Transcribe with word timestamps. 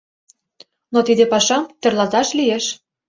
Но 0.93 0.99
тиде 1.07 1.25
пашам 1.31 1.63
тӧрлаташ 1.81 2.27
лиеш. 2.37 2.65